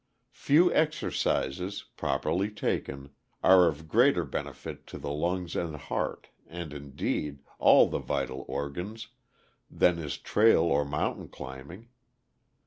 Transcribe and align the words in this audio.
Few 0.33 0.73
exercises, 0.73 1.83
properly 1.95 2.49
taken, 2.49 3.11
are 3.43 3.67
of 3.67 3.87
greater 3.87 4.25
benefit 4.25 4.87
to 4.87 4.97
the 4.97 5.11
lungs 5.11 5.55
and 5.55 5.75
heart, 5.75 6.29
and 6.47 6.73
indeed, 6.73 7.37
all 7.59 7.87
the 7.87 7.99
vital 7.99 8.43
organs, 8.47 9.09
than 9.69 9.99
is 9.99 10.17
trail 10.17 10.61
or 10.63 10.83
mountain 10.85 11.27
climbing. 11.27 11.89